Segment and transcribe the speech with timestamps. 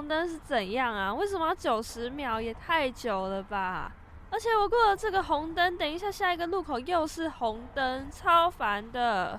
[0.00, 1.12] 红灯是怎样啊？
[1.12, 2.40] 为什么要九十秒？
[2.40, 3.92] 也太久了吧！
[4.30, 9.38] 而且我过了这个红灯，等一下下一个路口又是红灯，超烦的。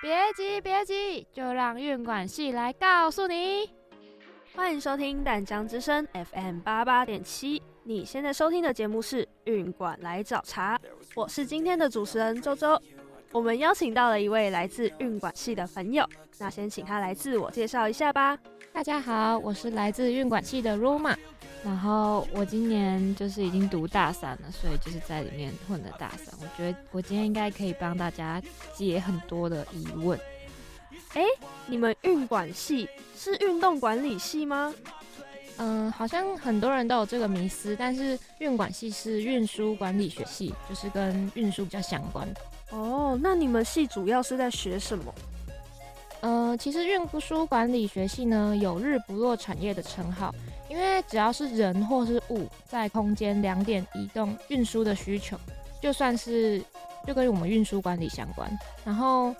[0.00, 3.74] 别急，别急，就让运管系来告诉你。
[4.54, 7.60] 欢迎收听淡江之声 FM 八八点七。
[7.82, 10.78] 你现在收听的节目是运管来找茬，
[11.16, 12.80] 我是今天的主持人周周。
[13.32, 16.08] 我们邀请到了一位来自运管系的朋友，
[16.38, 18.38] 那先请他来自我介绍一下吧。
[18.76, 21.16] 大家好，我是来自运管系的 Roma，
[21.64, 26.26] 然后我今年就是已经读大三了，所以就是在里面混的大三。
[26.42, 28.40] 我觉得我今天应该可以帮大家
[28.74, 30.20] 解很多的疑问。
[31.14, 31.22] 哎，
[31.66, 34.74] 你们运管系是运动管理系吗？
[35.56, 42.40] 嗯，好像很多人都有这个迷思，但是运管系是运输管理学系，就是跟运输比较相关的。
[42.72, 45.14] 哦，那你们系主要是在学什么？
[46.20, 50.34] 呃，其实运输管理学系呢，有日不落产业的称号，
[50.68, 55.36] 因为只要是人或是物在空间两点移动运输的需求，
[55.80, 56.62] 就算是
[57.06, 58.50] 就跟我们运输管理相关，
[58.84, 59.34] 然后。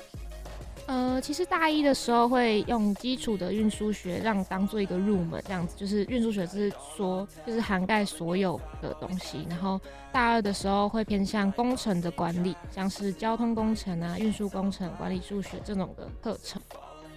[0.87, 9.45] 呃，其实大一的时候会用基础的运输学让当做一个入门，这样子就是运输学是说就是涵盖所有的东西。
[9.51, 9.81] 然后
[10.13, 16.63] 大二的时候会偏向工程的管理，像是交通工程啊、运输工程、管理数学这种的课程。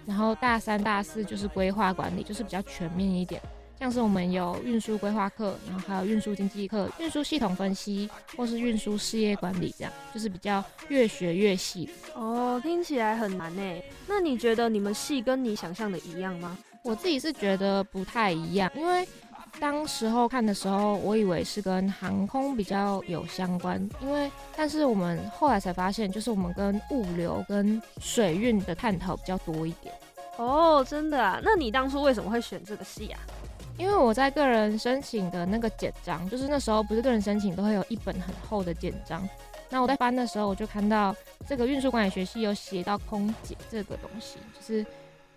[0.06, 3.40] 然后大三、大四就是规划管理，就是比较全面一点。
[3.80, 11.90] 像是我们有运输规划课，然后还有运输经济课、运输系统分析，或是运输事业管理，这样就是比较越学越细。
[12.14, 13.84] 哦，听起来很难诶。
[14.06, 16.58] 那你觉得你们系跟你想象的一样吗？
[16.84, 19.08] 我自己是觉得不太一样，因为
[19.60, 29.94] 当时候看的时候，我以为是跟航空比较有相关，因为但是我们后来才发现，就是我们跟物流跟水运的探讨比较多一点。
[30.38, 31.40] 哦，真的啊？
[31.44, 33.20] 那你当初为什么会选这个系啊？
[33.80, 39.28] 因为我在个人申请的那个简章，就是那时候不是个人申请都会有一本很厚的简章，
[39.70, 41.16] 那我在翻的时候，我就看到
[41.48, 44.86] 这个运输管理学系有写到空姐这个东西，就是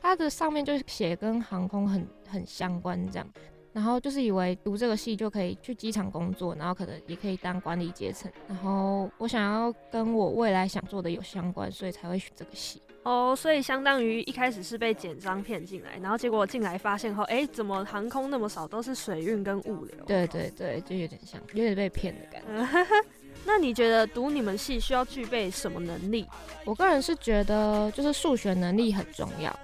[0.03, 3.29] 它的上面就是写跟航空很很相关这样，
[3.73, 12.83] 然后就是以为读这个系就可以去机场工作，然后可能也可以当管理阶层，然后我想要跟我未来想做的有相关，所以才会选这个系。
[13.05, 19.97] 哦，所以相当于一开始是被简章骗进来，然后结果进来发现后，哎，怎么航空那么少，都是水运跟物流？
[20.07, 22.87] 对对对，就有点像，有点被骗的感觉。
[23.45, 26.25] 那你觉得读你们系需要具备什么能力？
[26.65, 29.59] 我个人是觉得就是数学能力很重要，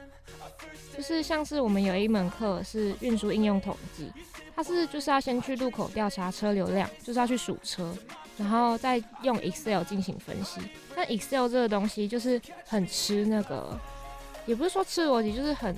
[0.98, 4.12] 就是像是我们有一门课是运输应用统计，
[4.56, 7.94] 它是就是要先去路口调查车流量，就是要去数车。
[8.36, 10.60] 然后再用 Excel 进行分析，
[10.97, 13.78] 那 Excel 这个东西就是很吃那个，
[14.44, 15.75] 也不是说吃逻辑，就是很，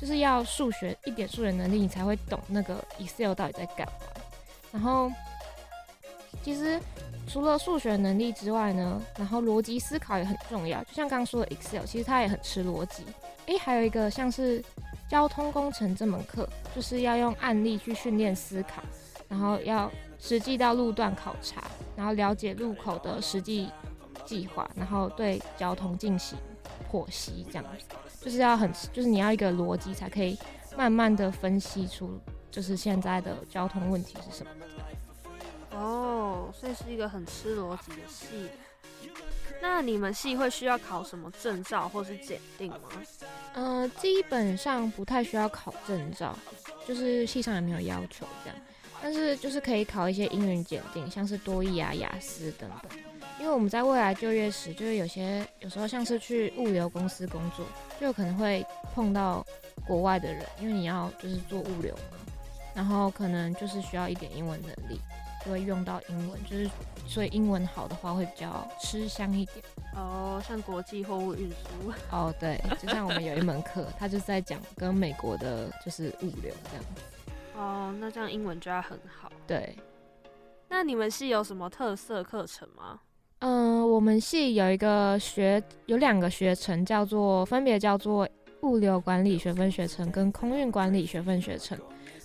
[0.00, 3.92] 就是要数学一点数学能力，你才会懂那个 Excel 到底在干嘛。
[4.72, 5.10] 然后，
[6.44, 6.80] 其实
[7.28, 10.82] 除了数学能力之外呢，然后逻辑思考也很重要。
[10.84, 13.04] 就像刚刚说的 Excel，其实它也很吃逻辑。
[13.46, 14.62] 诶，还有一个像是
[15.08, 18.82] 交通工程这门课，就是要用案例去训练思考，
[19.28, 19.90] 然后要。
[20.16, 21.62] 实际到路段考察，
[21.94, 23.68] 然后了解路口的实际
[24.24, 26.38] 计划，然后对交通进行
[26.90, 27.84] 剖析，这样子
[28.22, 30.38] 就是要很，就是你要一个逻辑才可以
[30.78, 32.18] 慢慢的分析出，
[32.50, 34.50] 就是现在的交通问题是什么。
[35.72, 38.48] 哦，所以是一个很吃逻辑的系。
[39.62, 42.78] 那你们系会需要考什么证照或是检定吗？
[43.54, 46.36] 呃，基本上不太需要考证照，
[46.86, 48.58] 就是系上也没有要求这样。
[49.02, 53.00] 但是就是可以考一些英语检定，像是多益啊、雅思等等。
[53.40, 57.66] 因为我们在未来就业时，就是有些有时候像是去物流公司工作，
[58.00, 58.64] 就可能会
[58.94, 59.44] 碰到
[59.86, 62.18] 国外的人，因为你要就是做物流嘛，
[62.74, 64.98] 然后可能就是需要一点英文能力，
[65.44, 66.70] 就会用到英文，就是
[67.06, 69.64] 所以英文好的话会比较吃香一点。
[69.94, 71.92] 哦，像国际货物运输。
[72.10, 76.84] 哦，对，就像我们有一门课，他就是在讲跟美国的就是物流这样。
[77.56, 79.30] 哦，那这样英文就要很好。
[79.46, 79.76] 对，
[80.68, 82.98] 那你们系有什么特色课程吗？
[83.40, 88.28] 嗯、呃，我们系有一个学，有两个学程，叫做分别叫做
[88.62, 91.78] 物流管理学分学程跟空运管理学分学程。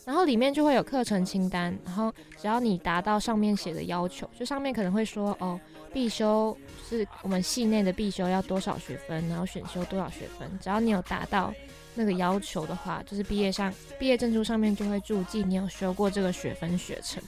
[0.09, 5.59] 然后里面就会有课程清单，然后只要你达到上面写的要求，就上面可能会说哦，
[5.93, 6.57] 必修
[6.89, 11.53] 是我们系内的必修要多少学分，然后选修多少学分，只要你有达到。
[11.95, 17.21] 那个要求的话，就是毕业上毕业证书上面就会注记你有修过这个学分学程，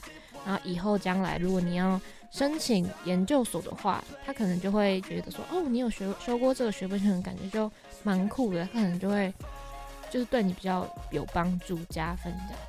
[0.45, 1.99] 然后以后将来如果你要
[2.29, 7.69] 申请研究所的话，他可能就会觉得说，哦，你有学修过这个学分学程，感觉就
[8.03, 9.33] 蛮酷的，他可能就会
[10.09, 12.61] 就是对你比较有帮助、加分这样。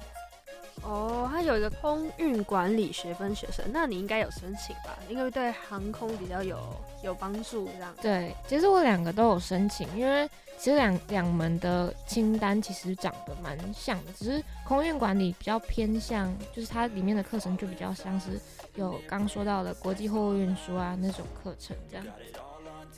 [0.83, 4.99] 哦，他有一个空运管理学分学生，那你应该有申请吧？
[5.09, 6.59] 因为对航空比较有
[7.05, 7.95] 有帮助，这样。
[8.03, 18.41] 对，其实我两个都有申请，因为其实两两门的清单其实长得蛮像的，只是空运管理比较偏向，就是它里面的课程就比较像是
[18.75, 22.05] 有刚说到的国际货物运输啊那种课程这样，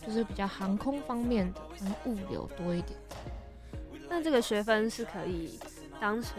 [0.07, 2.99] 就是比较航空方面的，然后物流多一点。
[4.09, 5.61] 那这个学分是可以
[6.01, 6.33] 当成。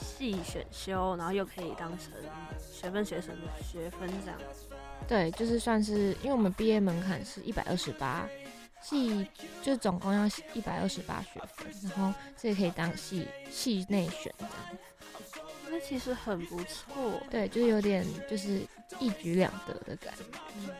[0.00, 2.12] 系选修，然后又可以当成
[2.72, 4.40] 学分学生的学分这样。
[5.08, 8.28] 对，就是算是，因为我们毕业门槛是一百二十八，
[8.82, 9.26] 系
[9.62, 14.54] 就总共要一百二十八学分，然后这也可以当系系内选这样。
[15.68, 17.20] 那其实很不错。
[17.30, 18.60] 对，就是有点就是
[18.98, 20.38] 一举两得的感觉。
[20.58, 20.70] 嗯。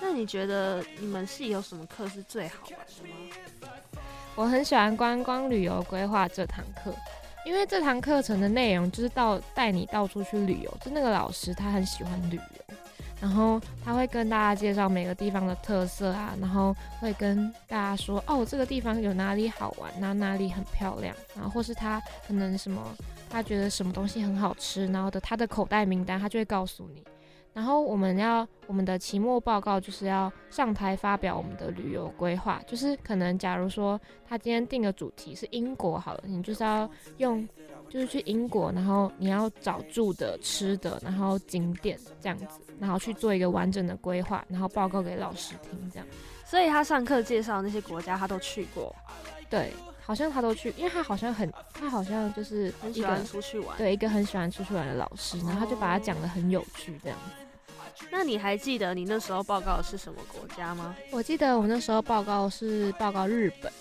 [0.00, 3.70] 那你觉得你们系有什么课是最好玩的吗？
[4.34, 6.94] 我很喜欢观光旅游规划这堂课。
[7.44, 12.74] 因为这堂课程的内容就是到带你到处去旅游，就那个老师他很喜欢旅游，
[13.20, 22.82] 然后他会跟大家介绍每个地方的特色啊，然后会跟大家说哦，这个地方有哪里好玩，哪哪里很漂亮，然后或是他可能什么
[23.28, 27.02] 他觉得什么东西很好吃，然后的他的口袋名单他就会告诉你。
[27.54, 33.98] 然后我们要我们的期末报告就是要上台发表我们的旅游规划，就是可能假如说
[34.28, 37.48] 他今天定的主题是英国好了，你就是要用
[37.88, 42.46] 就是去英国，然后你要找住的、吃的，然后景点这样子，
[42.80, 46.06] 然后去做一个完整的规划，然后报告给老师听这样。
[46.44, 48.94] 所以他上课介绍那些国家他都去过，
[49.48, 49.72] 对，
[50.04, 57.18] 好像他都去，因为他好像很他好像就是很喜欢出去玩，对，一个很喜欢出去玩的老师，然后他就把他讲得很有趣这样。
[58.10, 60.94] 那你还记得你那时候报告的是什么国家吗？
[61.10, 63.72] 我记得我那时候报告是报告日本，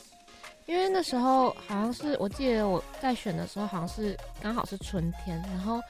[0.65, 5.81] 因为那时候好像是我记得我在选的时候好像是刚好是春天，然后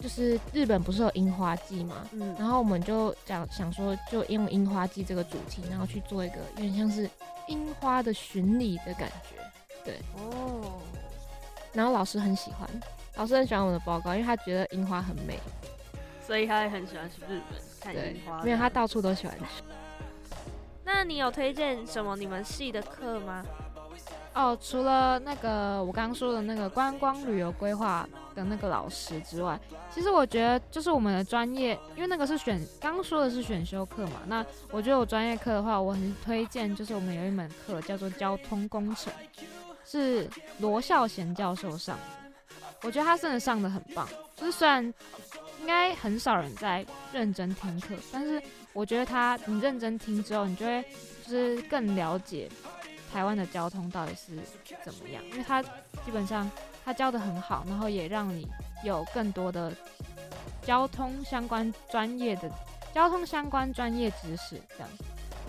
[0.00, 7.08] 就是日本不是有樱花季嘛，嗯，然后我们就讲想说就用樱花季这个主题，然后去做一个有点像是
[7.48, 9.36] 樱花的巡礼的感觉，
[9.84, 10.80] 对，哦，
[11.72, 12.68] 然后老师很喜欢，
[13.16, 15.38] 老师很喜欢我的报告，因为他觉得樱花很美。
[16.26, 19.62] 所以他也很喜欢去日本看樱花，因为他到处都喜欢去。
[20.84, 23.44] 那你有推荐什么你们系的课吗？
[24.34, 29.58] 哦，除了那个我刚刚说的那个观光旅游规划的那个老师之外，
[29.90, 34.20] 其实我觉得就是我们的专业，因为那个是选，刚刚说的是选修课嘛。
[34.26, 39.12] 那我觉得我专业课的话，我很推荐，就是我们有一门课叫做交通工程，
[39.84, 40.28] 是
[40.58, 42.02] 罗孝贤教授上的。
[42.82, 44.92] 我觉得他真的上的很棒，就是虽然。
[45.66, 48.40] 应该很少人在认真听课，但是
[48.72, 50.80] 我觉得他，你认真听之后，你就会
[51.24, 52.48] 就是更了解
[53.12, 54.38] 台湾的交通到底是
[54.84, 56.48] 怎么样，因为他基本上
[56.84, 58.46] 他教得很好，然后也让你
[58.84, 59.72] 有更多的
[60.62, 62.48] 交通相关专业的
[62.94, 64.62] 交通相关专业知识。
[64.68, 64.88] 这样，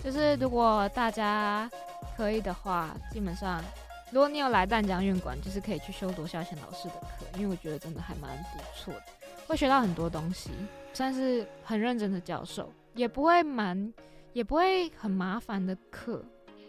[0.02, 1.70] 就是如果大家
[2.16, 3.62] 可以的话，基本上
[4.10, 9.02] 如果你有来淡江运管，就是可以去修罗孝贤老师的课，因为我觉得真的还蛮不错的。
[9.48, 10.50] 会学到很多东西，
[10.92, 13.92] 算是很认真的教授，也不会蛮，
[14.34, 16.22] 也不会很麻烦的课，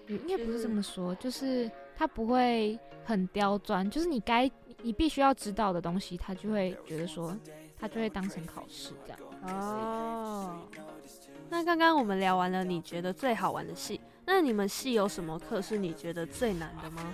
[0.08, 4.50] 应该不是这么说，就是他不会很刁钻，就是你该
[4.82, 7.36] 你必须要知道的东西，他就会觉得说，
[7.78, 9.20] 他就会当成考试这样。
[9.44, 10.62] 哦，
[11.50, 17.14] 那刚刚我们聊完了，你觉得最好玩的戏，那你们系有什么课是你觉得最难的吗？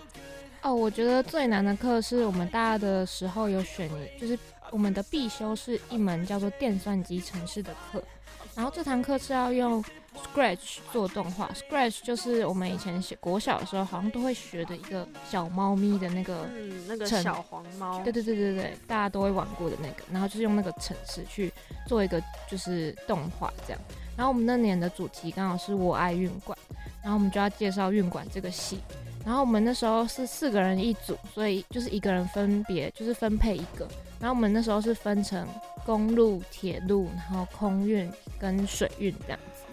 [0.62, 3.90] 哦，我觉得最难的课是我们大二的时候有选，
[4.22, 4.38] 就是。
[4.72, 8.04] 我们的必修是一门叫做电算机程式的课，
[8.56, 9.84] 然后这堂课是要用
[10.34, 11.50] Scratch 做动画。
[11.54, 18.02] Scratch 就是我们以前学国小的时候好像都会学的一个小猫咪的那个，嗯，那个小黄猫。
[18.04, 20.04] 对对对对对，大家都会玩过的那个。
[20.12, 21.52] 然后就是用那个程式去
[21.88, 23.82] 做一个就是动画这样。
[24.18, 26.58] 然后我们那年的主题刚好是我爱运管，
[27.02, 28.80] 然后我们就要介绍运管这个系。
[29.26, 33.88] 然后我们那时候是四个人一组，所以就是一个人分别就是分配一个。
[34.20, 35.48] 然后我们那时候是分成
[35.86, 39.64] 公路、铁路，然后空运跟水运这样子。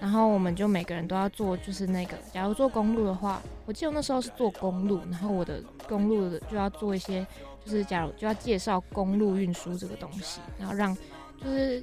[0.00, 7.26] 然后我们就每个人都要做，就是那个，假如做公路的话，我记得那时候是做公路，然后我的公路的就要做一些，
[7.64, 10.94] 就是假如就要介绍公路运输这个东西，然后让
[11.42, 11.82] 就是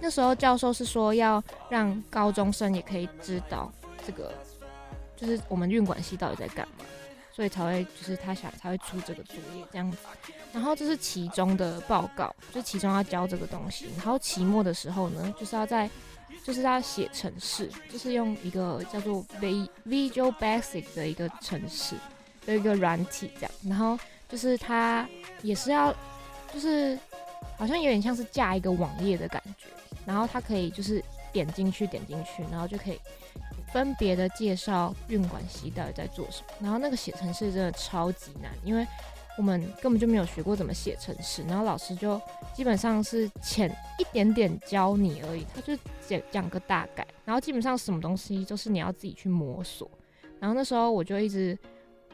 [0.00, 3.70] 那时候教授是说要让高中生也可以知道
[4.04, 4.32] 这个。
[5.16, 6.84] 就是我们运管系到底在干嘛，
[7.32, 9.98] 所以才会就是他想才会出这个作业这样子。
[10.52, 13.86] 然后这是期中的报告，就期中要交这个东西。
[13.96, 15.88] 然后期末的时候呢，就是要在
[16.44, 21.94] 就是要写程式，就是用一个叫做 V Visual Basic 的一个程式，
[22.46, 25.08] 有一个软体这样，然后就是它
[25.42, 25.94] 也是要，
[26.52, 26.98] 就是
[27.56, 29.66] 好像有点像是架一个网页的感觉，
[30.04, 32.98] 然后它可以就是点进去点进去，然后就可以
[33.72, 38.86] 分别的介绍运管系到底在做什么，然后那个写程式真的超级难，因为。
[39.38, 42.20] 我们根本就没有学过怎么写程式，然后老师就
[42.52, 45.74] 基本上是浅一点点教你而已，他就
[46.06, 49.90] 讲讲个大概，然后基本上什么东西都是你要自己去摸索。
[50.38, 51.56] 然后那时候我就一直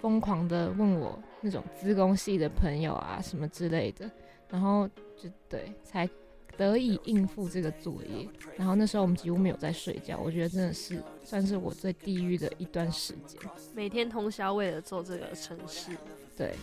[0.00, 4.08] 疯狂的问我那种资工系的朋友啊什么之类的，
[4.48, 4.86] 然后
[5.16, 6.08] 就对才
[6.56, 8.28] 得以应付这个作业。
[8.56, 13.40] 然后那时候我们几乎没有在睡觉，我觉得真的是算是我最地狱的一段时间，
[13.74, 15.90] 每天通宵为了做这个城市，
[16.36, 16.54] 对。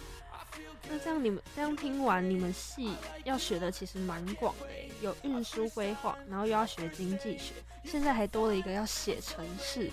[0.89, 2.91] 那这样你们这样听完，你们系
[3.23, 4.67] 要学的其实蛮广的，
[5.01, 7.53] 有运输规划，然后又要学经济学，
[7.85, 9.89] 现在还多了一个要写城市。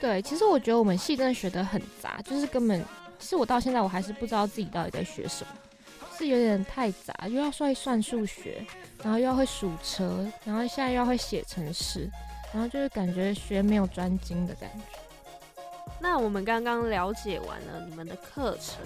[0.00, 2.82] 对，其实我觉得我们系真的学的很杂，就是根本，
[3.18, 5.50] 其实我到现在我还是不知道自己到底在学什么，
[6.16, 8.64] 是有点太杂，又要会算数学，
[9.02, 12.08] 然后又要会数车，然后现在又要会写程式，
[12.52, 14.98] 然后就是感觉学没有专精的感觉。
[16.00, 18.76] 那我们刚刚了解完了你们的课程。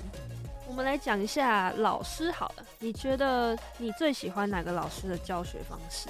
[0.66, 6.08] 我们来讲一下老师好了，你觉得你最喜欢哪个老师的教学方式？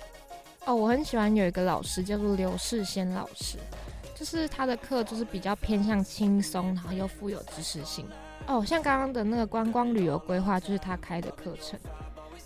[0.64, 3.56] 哦，我很喜欢有一个老师叫做刘世先老师，
[4.14, 8.06] 就是他的课就是比较偏向轻松，然后又富有知识性。
[8.46, 11.78] 哦，像刚刚的那个观光旅游规划就是他开的课程，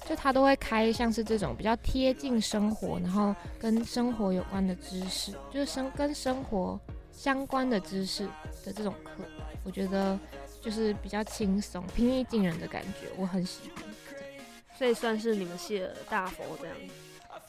[0.09, 6.81] 就他都会开像是这种比较贴近生活，然后跟生活有关的知识，就是生跟生活
[7.13, 8.27] 相关的知识
[8.65, 9.23] 的这种课，
[9.65, 10.19] 我觉得。
[10.63, 13.83] 就是比较轻松、平易近人的感觉，我很喜欢，
[14.79, 16.77] 所以算是你们系的大佛这样。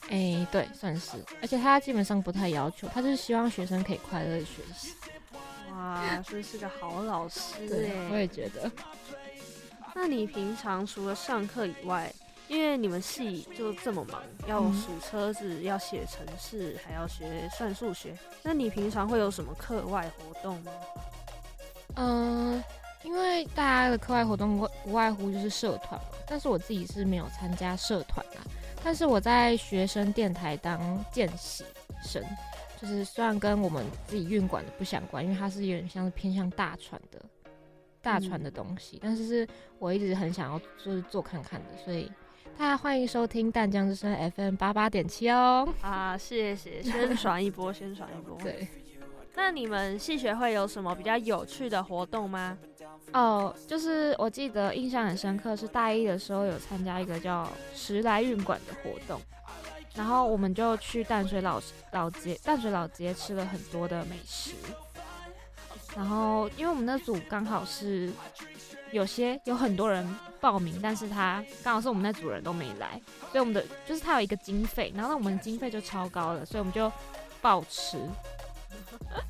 [0.10, 1.18] 哎、欸，对，算是。
[1.40, 4.96] 而且他基本上不太要求，他就是希望学生可以快乐的学习。
[5.84, 8.72] 哇，所以是个好老师对，我也觉得。
[9.94, 12.12] 那你平常除了上课以外，
[12.48, 20.72] 因为你们系就这么忙，要数车子，嗯、要写程式，还要学算数学，那你平常会有什么课外活动吗？
[21.96, 22.64] 嗯、呃。
[23.04, 28.40] 因为大家的课外活动不外乎就是社团嘛，但是我自己是没有参加社团啊。
[28.82, 31.66] 但是我在学生电台当见习
[32.02, 32.24] 生，
[32.84, 37.22] 就是虽然跟我们自己运管的不相关，因为它是有点像是偏向大船的
[38.02, 39.48] 大船的东西，嗯，但是是
[39.80, 42.12] 我一直很想要就是做看看的，所以
[42.58, 45.66] 大家欢迎收听淡江之声 FM 八八点七哦。
[45.80, 48.38] 啊，谢谢，宣传一波，宣传一波。
[48.44, 48.68] 对。
[49.36, 52.58] 那你们系学会有什么比较有趣的活动吗？
[53.14, 59.20] 哦，就是我记得印象很深刻，是大一的时候有参加一个叫时来运管的活动，
[59.96, 64.54] 然后我们就去淡水老老街淡水老街吃了很多的美食，
[65.96, 68.12] 然后因为我们那组刚好是
[68.92, 70.04] 有些有很多人
[70.42, 73.00] 报名，但是他刚好是我们那组人都没来，
[73.32, 76.92] 所以我们的就是他有一个经费，然后那我们经费就超高了，所以我们就
[77.42, 77.98] 暴吃。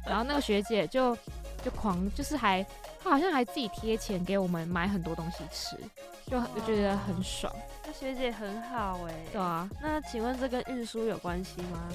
[0.05, 1.17] 然后那个学姐就
[1.63, 2.65] 就狂，就是还
[3.01, 5.77] 他好像还自己贴钱给我们买很多东西吃，
[6.27, 7.53] 就就觉得很爽。
[7.85, 9.25] 那学姐很好哎、欸。
[9.31, 9.69] 对啊。
[9.81, 11.87] 那请问这跟运输有关系吗？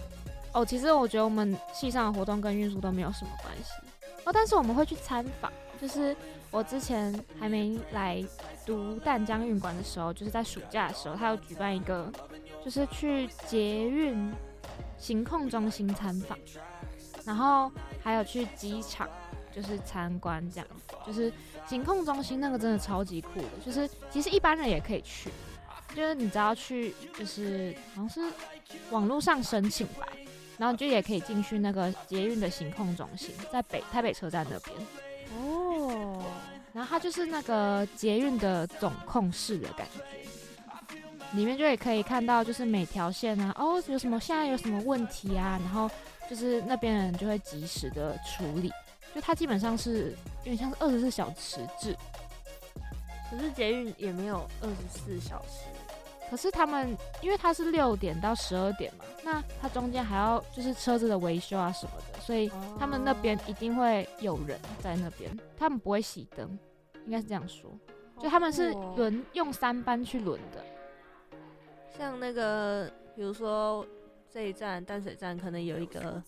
[0.53, 3.73] 哦，其实我觉得我们系上的活动跟运输都没有什么关系。
[4.25, 5.53] 哦，但是我们会去参访。
[5.81, 6.17] 就是
[6.51, 8.25] 我之前还没来
[8.67, 12.11] 读淡江运管的时候，就是在暑假的时候，他有举办一个，
[12.65, 14.33] 就是去捷运
[14.97, 16.37] 行控中心参访。
[17.25, 17.71] 然后
[18.03, 19.07] 还有去机场，
[19.61, 21.33] 就是参观这样子，就是
[21.67, 25.33] 行控中心那个真的超级酷的，就是其实一般人也可以去，
[25.97, 28.33] 就是你只要去，就是好像是
[28.91, 30.07] 网络上申请吧，
[30.59, 34.77] 然后就也可以进去那个捷运的行控中心，在北台北车站那边。
[35.37, 36.23] 哦，
[36.73, 40.97] 然后它就是那个捷运的总控室的感觉，
[41.33, 45.91] 里面就也可以看到就是每条线啊，哦有什么现在有什么问题啊，然后。
[46.29, 48.71] 就是那边人就会及时的处理，
[49.15, 51.97] 就它基本上是有点像是二十四小时制，
[53.31, 55.65] 可是捷运也没有二十四小时，
[56.31, 66.59] 可是他们因为它是六点到十二点嘛，那它中间还要就是车子的维修啊什么的，所以他们那边一定会有人在那边，他们不会熄灯，
[67.07, 67.71] 应该是这样说，
[68.21, 70.65] 就他们是轮用三班去轮的，
[71.97, 73.87] 像那个比如说。
[74.33, 76.23] 这一站淡水站可能有一个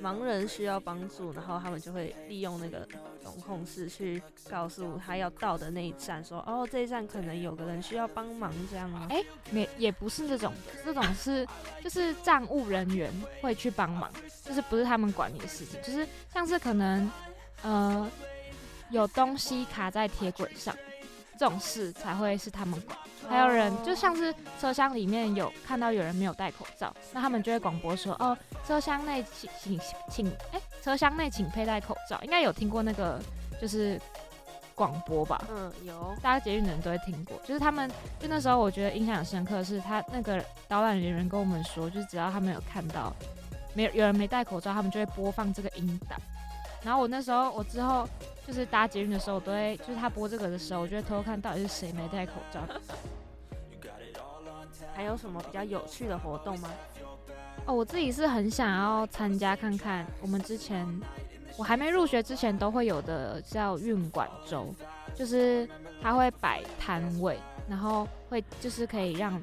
[0.00, 2.86] 盲人需要帮助，然后他们就会利用那个
[3.22, 9.06] 总控室去告诉他要到的那一站说，哦，这一站可能有个人需要帮忙这样吗？
[9.10, 11.46] 哎、欸，没也不是这种的，这种是
[11.82, 14.10] 就是站务人员会去帮忙，
[14.44, 17.10] 就是不是他们管你的事情，就是像是可能
[17.62, 18.10] 呃
[18.90, 20.74] 有东西卡在铁轨上。
[21.42, 22.96] 这种事才会是他们管，
[23.28, 33.20] 还有人就像是车厢里面有看到有人没有戴口罩，那他们就会广播说：“哦，车厢内请请请，哎、欸，车厢内请佩戴口罩。”应该有听过那个
[33.60, 34.00] 就是
[34.76, 35.44] 广播吧？
[35.50, 37.36] 嗯，有，大家捷运的人都会听过。
[37.44, 43.12] 就是他们就那时候我觉得印象很深刻的是他那个导览人员跟我们说，就是只要他们有看到
[43.74, 46.16] 没有有人没戴口罩，他们就会播放这个音档。
[46.84, 48.08] 然后我那时候我之后。
[48.44, 52.60] 就是搭捷运的时候，我都会就是他播这个的时候，我就会偷偷看到底是谁没戴口罩。
[54.92, 56.68] 还有什么比较有趣的活动吗？
[57.66, 60.04] 哦，我自己是很想要参加看看。
[60.20, 60.84] 我们之前
[61.56, 64.74] 我还没入学之前都会有的叫运管周，
[65.14, 65.68] 就是
[66.02, 69.40] 他会摆摊位，然后会就是可以让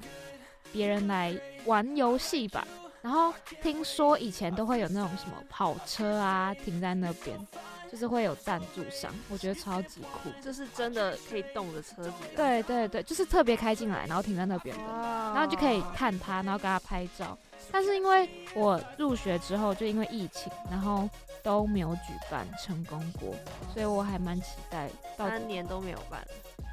[0.74, 1.34] 别人来
[1.65, 2.67] 玩游戏吧。
[3.01, 7.48] 然后听说以前都会有那种什么跑车啊停在那边。
[7.91, 12.13] 就是会有赞助商，我觉得超级酷，就是真的可以动的车子。
[12.36, 17.36] 对对对，就是特别开进来，然后停在那边的，然后就可以看它，然后给它拍照。
[17.72, 21.10] 但是因为我入学之后，就因为疫情，然后
[21.41, 23.34] 都没有举办成功过，
[23.74, 24.88] 所以我还蛮期待。
[25.18, 26.24] 三年都没有办。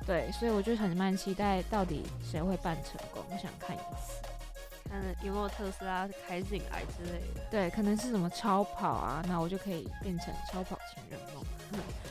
[0.07, 3.25] 对，所以我就很蛮期待，到底谁会办成功？
[3.31, 4.21] 我想看一次。
[4.89, 11.45] 看有没有特斯拉开进来之类的，对，可能是什么超跑啊，那我就可以变成超跑情人梦，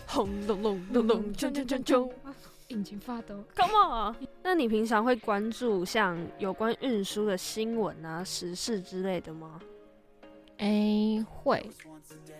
[0.07, 2.11] 轰隆隆隆隆，冲冲冲冲，
[2.69, 4.15] 引擎发抖，Come on！
[4.43, 9.59] 那你平常会关注像有关运输的新闻啊、时事之类的吗？
[10.57, 11.69] 哎、欸，会，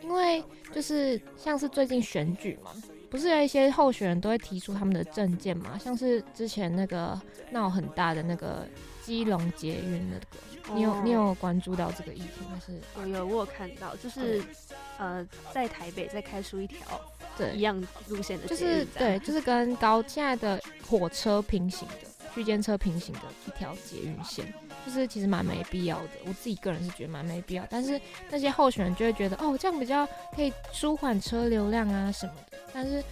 [0.02, 2.72] 因为就是像是最近选举嘛，
[3.10, 7.20] 不是有一些候选人都会提出他们的证件嘛，像是之前那个
[7.52, 8.68] 闹很大的那个。
[9.06, 12.82] 基隆捷运那个，你有、哦、你有关注到这个议题吗是？
[13.00, 14.44] 我有，我有看到，就是
[14.98, 17.00] 呃，在台北再开出一条
[17.38, 21.94] 对一样路线的，就是对，就是跟高现在的火车平行的
[22.34, 24.52] 区间车平行的一条捷运线，
[24.84, 26.10] 就是其实蛮没必要的。
[26.26, 30.04] 我自己个人是觉得蛮没必要，但是那些候选人就会觉得哦，这样比较
[30.36, 33.04] 可以舒缓车流量啊什么的，但是。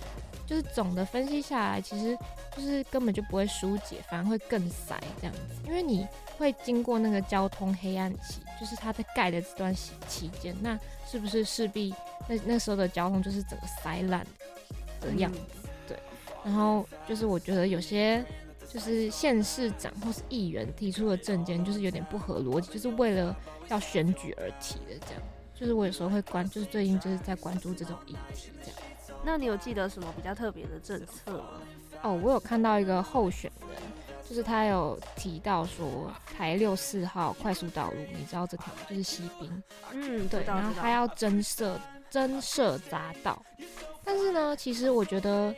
[0.45, 2.17] 就是总的分析下来，其实
[2.55, 5.39] 就是根本就不会疏解，反而会更塞这样子。
[5.65, 10.77] 因为你会经过那个交通黑暗期，就是它在盖的这段期期间，那
[11.09, 11.93] 是不是势必
[12.27, 14.25] 那那时候的交通就是整个塞烂
[14.99, 15.39] 的样子？
[15.39, 15.97] 嗯、对。
[16.43, 18.23] 然后就是我觉得有些
[18.67, 23.35] 就是县市长或是议员提出的政见，就是有点不合逻辑，就是为了
[23.69, 25.23] 要选举而提的这样。
[25.55, 28.79] 就是我有时候会关，就是最近就是在关注这种议题这样。
[29.25, 31.45] 那你有记得什么比较特别的政策吗？
[32.01, 33.77] 哦，我有看到一个候选人，
[34.27, 43.41] 就是他有提到说台六四号快速道路，你知道这条就是西滨，嗯，对，然后他要增设增设匝道，
[44.03, 45.55] 但是呢，其实我觉得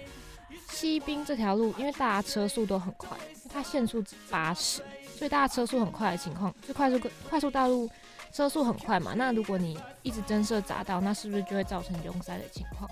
[0.70, 3.18] 西滨这条路，因为大家车速都很快，
[3.52, 4.84] 它限速只八十，
[5.18, 7.90] 所以大家车速很快的情况，就快速快速道路
[8.32, 12.88] 车速很快嘛，那如果你一直增设匝道，那是不是就会造成拥塞的情况？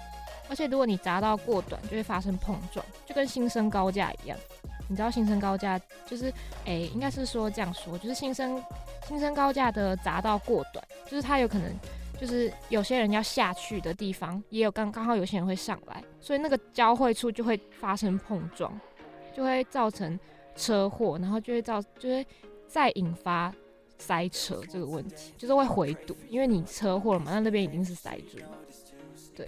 [0.50, 4.38] 而且如果你匝道过短，就会发生碰撞，就跟新生高架一样。
[4.90, 6.32] 你知道新生高架就是，
[6.66, 8.62] 诶、应该是说这样说，就是新生
[9.08, 11.72] 新生高架的匝道过短，就是它有可能
[12.20, 18.78] 就是有些人要下去的地方，也有刚刚好有些人会上来，所以那个交汇处就会发生碰撞，
[19.36, 20.20] 就会造成
[20.56, 22.28] 车祸，然后就会造就会
[22.68, 23.52] 再引发
[23.98, 28.46] 塞车这个问题，就是会回堵，因为你车祸了嘛，那那边已经是塞住了，
[29.34, 29.48] 对。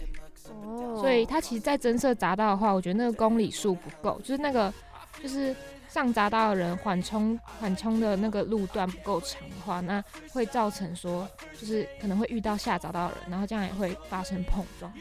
[0.63, 4.73] 哦，所以它其实，在增设匝道的话，我觉得那个公里数不够，就是那个，
[5.21, 5.55] 就是
[5.89, 11.27] 上匝道的人缓冲缓冲的那个路段不够长的话，那会造成说，
[11.59, 14.91] 就是可能会遇到下匝道的人，然后这样也会发生碰撞。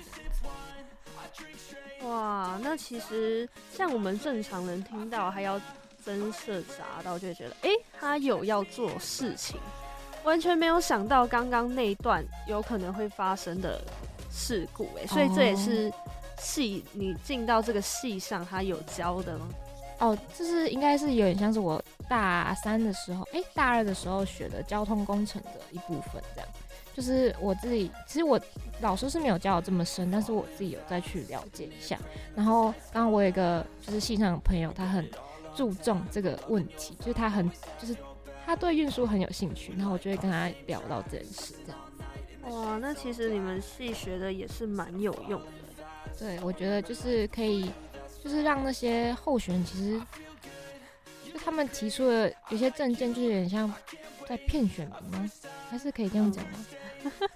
[2.02, 5.58] 哇，那其实像我们正常人听到还要
[6.04, 9.58] 增设匝道，就会觉得，哎、欸，他有要做事情，
[10.22, 13.80] 完全没有想到刚刚那一段有可能会发生的。
[14.34, 15.92] 事故哎、欸，所以这也是
[16.38, 19.48] 系你进到这个戏上，他有教的吗？
[20.00, 26.48] 哦，就是应该是有点像是我大三的时候，哎、欸，大二的时候学的交通工程的一部分，这样。
[26.92, 28.40] 就是我自己，其实我
[28.80, 31.98] 老师是没有教我这么深，但是我自己有再去了解一下。
[32.36, 35.08] 然后刚刚我有一个就是系上的朋友，他很
[35.56, 37.96] 注重这个问题，就是他很就是
[38.44, 41.80] 他对运输很有兴趣，然后我就会跟他聊到这件事，这样。
[42.50, 45.46] 哇，那其实你们系学的也是蛮有用的。
[46.18, 47.70] 对，我觉得就是可以，
[48.22, 50.00] 就是让那些候选人其实，
[51.32, 53.72] 就他们提出的有些证件，就有点像
[54.28, 55.30] 在骗选民吗？
[55.70, 56.64] 还是可以这样讲吗？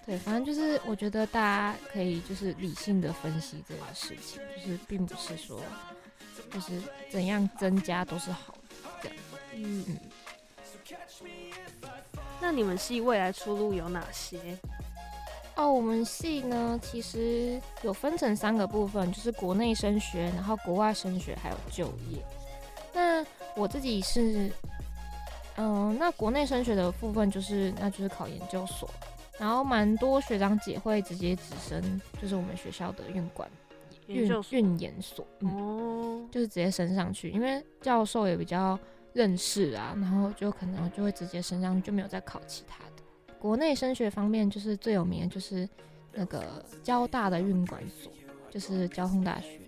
[0.06, 5.60] 对，反正就是我觉得大家可以就是理性的分析这件事情，就是并不是说
[6.50, 8.54] 就是怎样增加都是好
[9.02, 9.10] 的。
[9.54, 9.98] 嗯嗯。
[12.40, 14.38] 那你们系未来出路有哪些？
[15.58, 22.24] 哦，我们系呢，其实有分成三个部分，就是国内升学，然后国外升学，还有就业。
[22.94, 24.48] 那我自己是，
[25.56, 28.88] 嗯、呃，那国内升学的部分就是，那就是考研究所，
[29.36, 33.50] 然后蛮多学长姐会直接直升，就是我们学校的运管
[34.06, 38.78] 运运研所，嗯，哦、就是直接升上去，因为教授也比较
[39.12, 42.87] 认识啊，然后就可能就会直接升上去，就没有再考其他的。
[43.38, 45.68] 国内升学方面，就是最有名的就是
[46.12, 48.10] 那个交大的运管所，
[48.50, 49.60] 就是交通大学。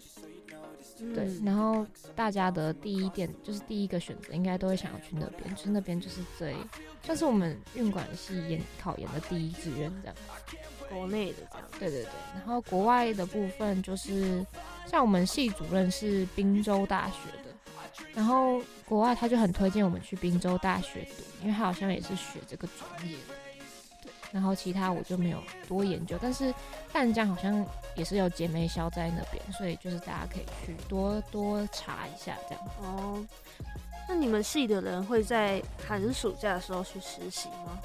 [1.03, 6.55] 嗯、对，然后大家的第一点就是第一个选择，应该都会想要去那边，就是那边就是最，
[7.03, 10.17] 算是我们运管系研考研的第一志愿这样。
[10.91, 11.67] 国内的这样。
[11.79, 14.45] 对对对，然后国外的部分就是
[14.87, 23.35] 像我们系主任是滨州大学的，然后国外他就很推荐我们去滨州大学读，因为他好像也是学这个专业的。
[24.33, 26.55] 然后其他我就没有多研究，但是
[26.93, 27.65] 淡江好像
[27.95, 32.65] 也是有姐妹校在那边，所以就是大家可以去多多查一下这样。
[32.83, 33.27] 哦，
[34.09, 37.79] 那你们系的人会在寒暑假的时候去实习吗？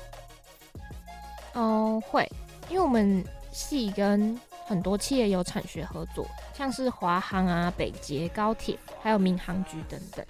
[1.54, 2.30] 哦，会，
[2.70, 10.26] 因为我们系跟很多企业有产学合作，像是华航啊、北捷、高铁，还有民航局等等。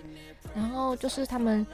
[0.53, 1.65] 然后就是他们，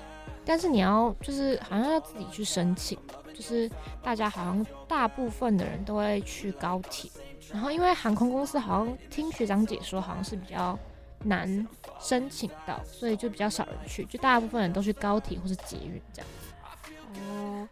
[0.52, 3.00] 但是你要就是好像要自己去申请。
[3.34, 3.72] 就是
[4.04, 7.10] 大家好像大部分的人都会去高铁，
[7.54, 10.78] 然后因为航空公司好像听学长姐说好像是比较
[11.24, 11.66] 难
[12.02, 17.22] 申请到，所以就比较少人去，就大部分人都去高铁或是捷运这样子。
[17.32, 17.68] 哦，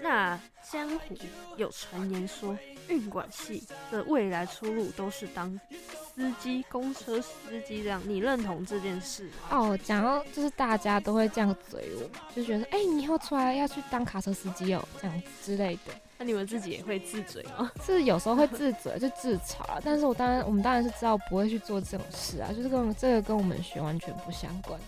[0.00, 0.38] 那
[0.72, 1.14] 江湖
[1.56, 2.56] 有传言说
[2.88, 9.30] 运管系的未来出路都是当司机、公车司机这样，你认同这件事？
[9.48, 15.92] 哦，讲到就是大家都会这样嘴我，就觉得哎、欸，你以后出来要去当卡车司机哦，这样子之类的。
[16.18, 17.70] 那你们自己也会自嘴吗？
[17.84, 19.62] 是有时候会自嘴，就自嘲。
[19.84, 24.80] 但是我当然，我们当然是知道不会去做这种事啊，就是跟这个跟我们学完全不相关。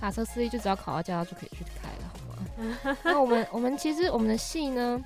[0.00, 2.98] 卡车司机就只要考到驾照就可以去开了，好吗？
[3.02, 5.00] 那我们我们其实我们的系呢，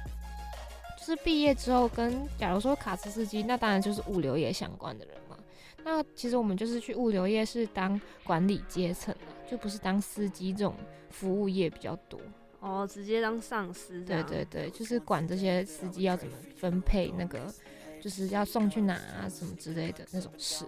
[1.11, 5.37] 就是毕业之后跟假如说卡车司机，那当然就是物流业相关的人嘛。
[5.83, 10.73] 那其实我们就是去物流业是当管理阶层的，就不是当司机这种
[11.11, 12.21] 服务业比较多。
[12.61, 14.05] 哦，直接当上司。
[14.05, 17.41] 对对对，就是管这些司机要怎么分配那个，
[18.01, 20.65] 就是要送去哪啊什么之类的那种事。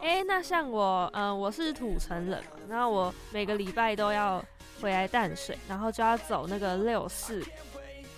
[0.00, 4.42] 哎、欸，那像我，嗯、呃，我是土城人嘛，然后我每个礼拜都要
[4.80, 7.44] 回来淡水，然后就要走那个六四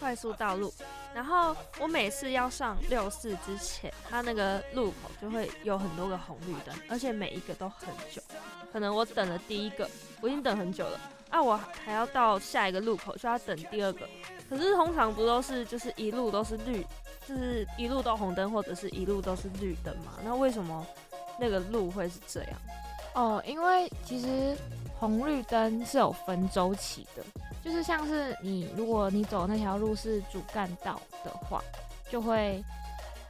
[0.05, 0.71] 快速道路。
[1.15, 8.21] 然后我每次要上六四之前，它那个路口就会有很多个红绿灯，而且每一个都很久。
[8.71, 9.89] 可能我等了第一个，
[10.21, 14.07] 我已经等很久了，啊，我还要到下一个路口，就要等第二个。
[14.51, 16.85] 可是通常不都是就是一路都是绿，
[17.27, 20.19] 就是一路都红灯，或者是一路都是绿灯吗？
[20.23, 20.87] 那为什么
[21.41, 22.53] 那个路会是这样？
[23.15, 24.55] 哦，因为其实
[24.99, 27.23] 红绿灯是有分周期的。
[27.63, 31.63] 就是像是你，如果你走那条路是主干道的话，
[32.11, 32.63] 就会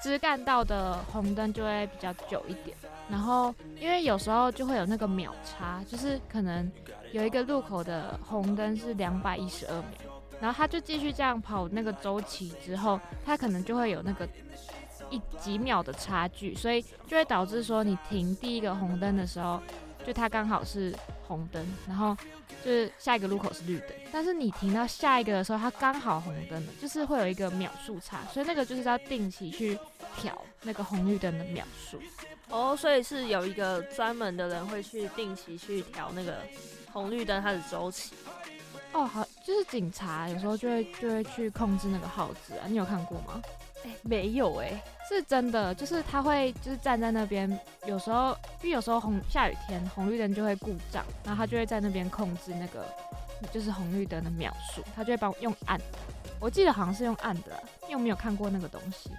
[0.00, 2.76] 支干道的红灯就会比较久一点。
[3.08, 6.70] 然后因为有时候就会有那个秒差，就是可能
[7.12, 14.28] 有一个路口的红灯是两百一十二秒，然后他就继续这样跑那个周期之后，他可能就会有那个
[15.10, 19.60] 一几秒的差距，所以就会导致说你停第一个红灯的时候，
[20.04, 20.92] 就它刚好是
[21.26, 22.16] 红灯，然后。
[22.64, 29.78] 就是下一个路口是绿灯，但是你停到下一个的时候，它刚好红灯了，就是会有一个秒数差，所以那个就是要定期去
[30.16, 32.00] 调那个红绿灯的秒数。
[32.48, 36.38] 哦，所以是有一个专门的人会去定期去调那个
[36.90, 38.14] 红绿灯它的周期。
[38.92, 43.42] 哦，好，就是警察有时候就会就会去控制那个号子啊，你有看过吗？
[44.02, 52.86] 没有哎、欸，是真的，就是他会就是站在那边，有时候因为有时候红下雨天红绿灯就会故障，然后他就会在那边控制那个
[53.52, 55.84] 就是红绿灯的秒数，他就会帮我用按的，
[56.40, 59.10] 我记得好像是用按的，因为我没有看过那个东西。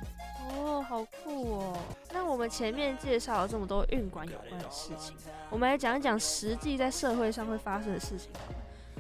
[0.48, 1.78] 哦，好酷哦！
[2.14, 5.16] 那我们前面介绍了这么多运管有关的事情，
[5.50, 8.30] 我们来讲一讲实际在社会上会发生的事情。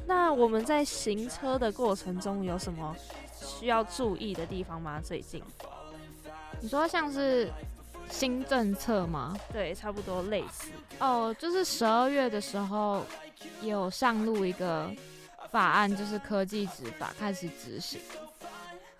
[0.07, 2.95] 那我们在行车的过程中有什么
[3.39, 5.01] 需要注意的地方吗？
[5.03, 5.41] 最近
[6.61, 7.51] 你说像是
[8.09, 9.35] 新政策吗？
[9.51, 10.69] 对，差不多类似。
[10.99, 13.05] 哦，就是十二月的时候
[13.61, 14.89] 有上路一个
[15.51, 17.99] 法案，就是科技执法开始执行，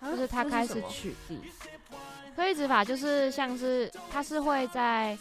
[0.00, 1.38] 啊、就是它开始取缔。
[2.34, 5.16] 科技执法就是像是它是会在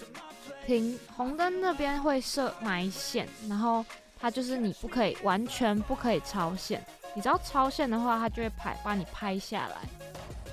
[0.66, 3.86] 停红灯那边会设埋线，然后
[4.20, 9.78] 它就是你不可以完全不可以超线，你只要超限的话，他就会拍把你拍下来，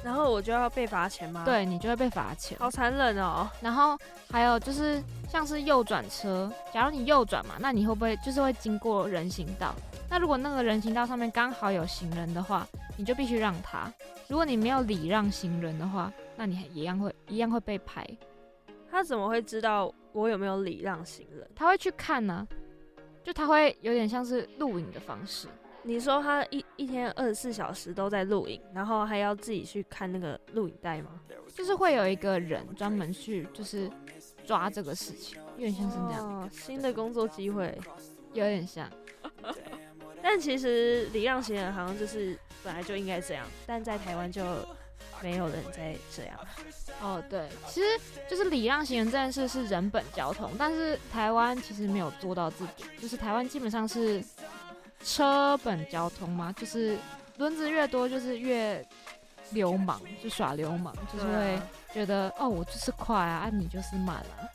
[0.02, 1.42] 然后我就要被罚钱吗？
[1.44, 3.50] 对，你就会被罚钱，好残忍哦。
[3.60, 3.98] 然后
[4.30, 9.74] 还有就是像是右转车，假如你右转嘛，那你会不会就是会经过人行道？
[10.08, 13.92] 那如果那个人行道上面刚好有行人的话，你就必须让他。
[14.28, 18.06] 如果你没有礼让行人的话，那你还一样会一样会被拍。
[18.90, 21.48] 他怎么会知道我有没有礼让行人？
[21.56, 22.40] 他会去看呢、啊，
[23.24, 25.48] 就他会有点像是录影的方式。
[25.82, 31.20] 你说他一一天二十四小时都在录影，然后还要自己去看那个录影带吗？
[31.54, 33.90] 就是会有一个人专门去就是
[34.46, 36.42] 抓这个事情，有点像是这样。
[36.42, 37.78] 哦，新的工作机会，
[38.32, 38.88] 有点像。
[40.22, 42.38] 但其实礼让行人好像就是。
[42.64, 44.40] 本来就应该这样，但在台湾就
[45.20, 46.38] 没有人在这样。
[47.00, 47.86] 哦，对，其实
[48.30, 54.22] 就是礼让行人这件事是人本交通，但是台湾其实没有做到这点，就是台湾基本上是
[55.04, 56.96] 车本交通嘛，就是
[57.36, 58.84] 轮子越多就是越
[59.50, 61.60] 流氓，就耍流氓，就是会
[61.92, 64.48] 觉得、啊、哦，我就是快啊，啊你就是慢啊。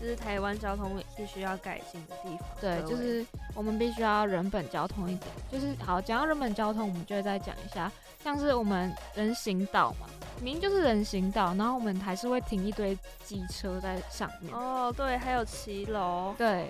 [0.00, 2.48] 这是台湾交通必须要改进的地方。
[2.60, 3.24] 对，就是
[3.54, 5.30] 我们必须要人本交通一点。
[5.50, 7.92] 就是好，讲到人本交通，我们就会再讲一下，
[8.24, 10.08] 像是我们人行道嘛，
[10.40, 14.52] 明明就是人行道，然后我们还是会停一堆机车在上面。
[14.52, 16.34] 哦，对，还有骑楼。
[16.36, 16.68] 对，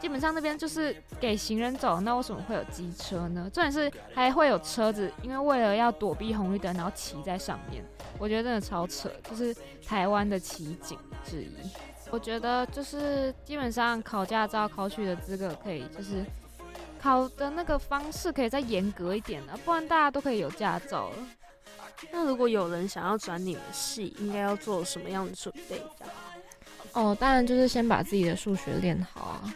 [0.00, 3.50] 基本上那边就是给行人走，那为什么会有机车呢？
[3.52, 7.84] 重点是还会有车子，因为为了要躲避红绿灯，然后骑在上面。
[8.18, 9.54] 我觉得真的超扯，就是
[9.86, 11.50] 台湾的奇景之一。
[12.10, 16.24] 我觉得就是基本上考驾照考取的资格可以，就是
[17.00, 21.16] 考的那个方式可以再严格一点的，不然大家都可以有驾照了。
[22.10, 25.82] 那如果有人想要转你们系，应该要做什么样的准备？
[26.92, 29.54] 哦，当然就是先把自己的数学练好啊。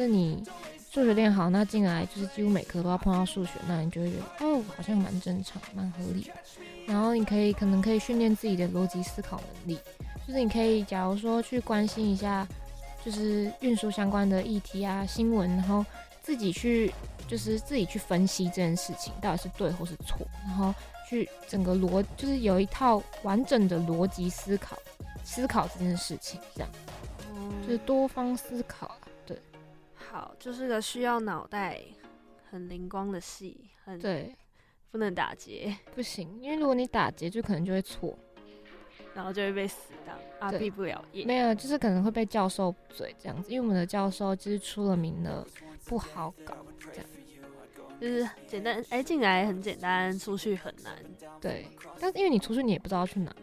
[0.00, 0.42] 就是你
[0.90, 6.32] 数学练好，那进来就是几乎每科都要碰到数学，那你就会觉得哦，好像蛮正常、蛮合理的。
[6.86, 9.78] 然后你可以可能可以训练自己的逻辑思考能力。
[10.26, 12.48] 就是你可以，假如说去关心一下，
[13.04, 15.84] 就是运输相关的议题啊、新闻，然后
[16.22, 16.90] 自己去，
[17.28, 20.74] 就是自己去分析这件事情到底是对或是错，然后
[21.06, 24.78] 去整个逻，就是有一套完整的逻辑思考，
[25.24, 26.70] 思考这件事情，这样，
[27.66, 29.09] 就是多方思考，对，
[30.10, 31.80] 好，就是个需要脑袋
[32.50, 34.34] 很灵光的戏，很对，
[34.90, 38.18] 不能打结，不行，因为如果你打结，就可能就会错。
[39.14, 41.24] 然后就会被死当啊，毕不了业。
[41.24, 45.46] 没有，就是可能会被教授嘴这样子，因为我们的教授就是出了名的
[45.84, 46.56] 不好搞，
[46.92, 47.06] 这样。
[48.00, 50.94] 就是简单，哎，进来很简单，出去很难。
[51.40, 51.66] 对，
[52.00, 53.34] 但是因为你出去你也不知道去哪。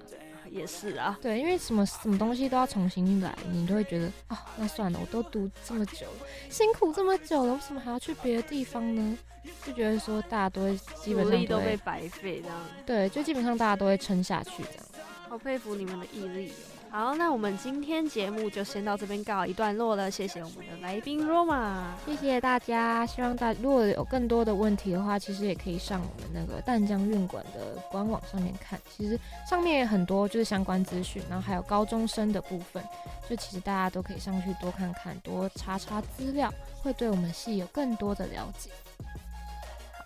[0.52, 1.18] 也是啊。
[1.22, 9.18] 对，因为什么什么东西都要重新来，你都会觉得啊、哦，那算了，我都读这么久了，辛苦这么久了，为什么还要去别的地方呢？
[9.66, 12.58] 就觉得说大家都会基本上都，都被白费这样。
[12.86, 14.86] 对，就基本上大家都会撑下去这样。
[15.30, 16.77] 好佩服你们的毅力哦！
[16.90, 20.10] 好，那我们今天节目就先到这边告一段落了。
[20.10, 23.06] 谢谢我们的来宾 Roma，谢谢大家。
[23.06, 28.80] 希望大如果有更多的问题的话，其实也可以上我们那个淡江运管的官网上面看。
[28.96, 32.82] 其实上面也很多就是相关资讯，然后还有高中生的部分，
[33.30, 38.72] 就其实大家都可以上去多看看，多查查资料，会对我们系有更多的了解。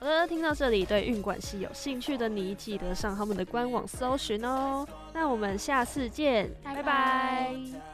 [0.03, 4.83] 好的，听到这里，对运管系有兴趣的你，记得上他们的官网搜寻哦。
[5.13, 6.81] 那我们下次见，拜拜。
[6.81, 7.90] 拜拜。